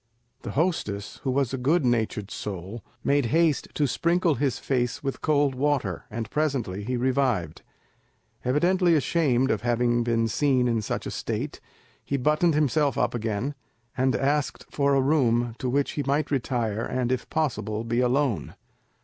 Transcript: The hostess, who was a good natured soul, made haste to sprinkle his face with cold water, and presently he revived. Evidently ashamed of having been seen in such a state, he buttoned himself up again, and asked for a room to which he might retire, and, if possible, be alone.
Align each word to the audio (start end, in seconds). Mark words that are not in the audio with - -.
The 0.41 0.53
hostess, 0.57 1.17
who 1.21 1.29
was 1.29 1.53
a 1.53 1.59
good 1.59 1.85
natured 1.85 2.31
soul, 2.31 2.83
made 3.03 3.27
haste 3.27 3.67
to 3.75 3.85
sprinkle 3.85 4.33
his 4.33 4.57
face 4.57 5.03
with 5.03 5.21
cold 5.21 5.53
water, 5.53 6.05
and 6.09 6.27
presently 6.31 6.83
he 6.83 6.97
revived. 6.97 7.61
Evidently 8.43 8.95
ashamed 8.95 9.51
of 9.51 9.61
having 9.61 10.03
been 10.03 10.27
seen 10.27 10.67
in 10.67 10.81
such 10.81 11.05
a 11.05 11.11
state, 11.11 11.61
he 12.03 12.17
buttoned 12.17 12.55
himself 12.55 12.97
up 12.97 13.13
again, 13.13 13.53
and 13.95 14.15
asked 14.15 14.65
for 14.71 14.95
a 14.95 15.01
room 15.01 15.53
to 15.59 15.69
which 15.69 15.91
he 15.91 16.01
might 16.01 16.31
retire, 16.31 16.81
and, 16.83 17.11
if 17.11 17.29
possible, 17.29 17.83
be 17.83 17.99
alone. 17.99 18.55